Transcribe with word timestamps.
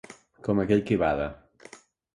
Com 0.47 0.61
aquell 0.63 0.81
qui 0.89 0.99
bada. 1.05 1.31